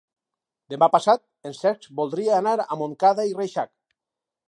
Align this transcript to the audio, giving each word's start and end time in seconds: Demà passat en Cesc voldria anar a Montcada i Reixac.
Demà 0.73 0.87
passat 0.95 1.21
en 1.51 1.55
Cesc 1.59 1.87
voldria 2.01 2.35
anar 2.41 2.57
a 2.77 2.81
Montcada 2.83 3.31
i 3.33 3.41
Reixac. 3.41 3.75